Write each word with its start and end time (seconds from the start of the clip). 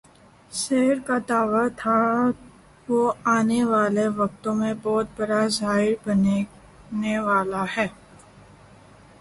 شعر 0.51 0.95
کا 1.07 1.17
دعویٰ 1.29 1.67
تھا 1.77 1.97
وہ 2.87 3.01
آنے 3.35 3.61
والے 3.63 4.05
وقتوں 4.19 4.55
میں 4.55 4.73
بہت 4.83 5.07
بڑا 5.17 5.41
شاعر 5.57 5.91
بننے 6.05 7.17
والا 7.27 7.63
ہے۔ 7.77 7.87